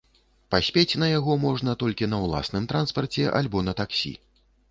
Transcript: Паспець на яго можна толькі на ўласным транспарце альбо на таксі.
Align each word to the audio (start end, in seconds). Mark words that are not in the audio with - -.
Паспець 0.53 0.97
на 1.01 1.09
яго 1.09 1.35
можна 1.43 1.75
толькі 1.83 2.09
на 2.15 2.23
ўласным 2.25 2.65
транспарце 2.73 3.27
альбо 3.43 3.63
на 3.69 3.73
таксі. 3.83 4.15